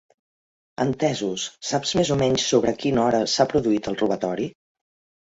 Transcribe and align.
Entesos, 0.85 1.43
saps 1.73 1.93
més 2.01 2.13
o 2.17 2.19
menys 2.23 2.49
sobre 2.55 2.75
quina 2.83 3.07
hora 3.07 3.23
s'ha 3.37 3.49
produït 3.55 3.95
el 3.95 4.03
robatori? 4.05 4.53